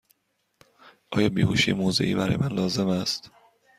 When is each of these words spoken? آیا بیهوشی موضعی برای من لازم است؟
آیا 1.11 1.29
بیهوشی 1.29 1.73
موضعی 1.73 2.15
برای 2.15 2.37
من 2.37 2.47
لازم 2.49 2.87
است؟ 2.87 3.31